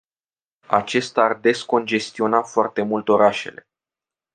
Aceasta 0.67 1.21
ar 1.23 1.33
descongestiona 1.39 2.41
foarte 2.41 2.81
mult 2.81 3.09
orașele. 3.09 3.67